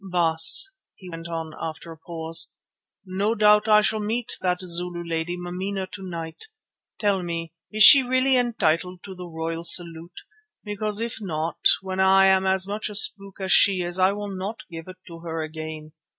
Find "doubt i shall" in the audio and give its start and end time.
3.35-3.99